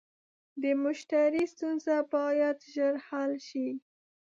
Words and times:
د 0.61 0.63
مشتری 0.83 1.43
ستونزه 1.53 1.95
باید 2.13 2.57
ژر 2.73 2.93
حل 3.07 3.33
شي. 3.49 3.69